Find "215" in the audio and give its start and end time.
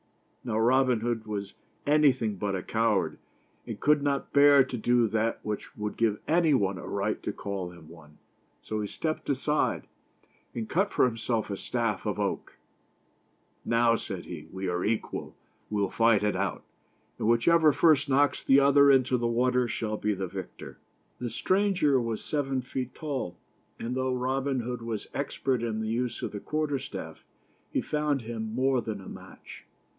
21.19-21.19